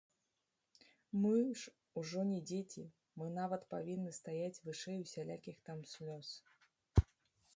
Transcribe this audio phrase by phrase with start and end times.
[1.23, 2.85] Мы ж ужо не дзеці,
[3.21, 6.27] мы нават павінны стаяць вышэй усялякіх там слёз.